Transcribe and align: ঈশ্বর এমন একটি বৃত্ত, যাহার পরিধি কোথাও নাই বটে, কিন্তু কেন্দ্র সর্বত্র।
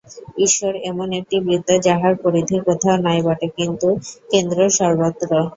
ঈশ্বর 0.37 0.73
এমন 0.83 1.07
একটি 1.19 1.37
বৃত্ত, 1.39 1.69
যাহার 1.87 2.13
পরিধি 2.23 2.57
কোথাও 2.67 2.97
নাই 3.05 3.19
বটে, 3.25 3.47
কিন্তু 3.57 3.87
কেন্দ্র 4.31 4.57
সর্বত্র। 4.77 5.29